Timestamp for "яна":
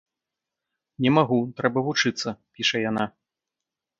2.89-3.05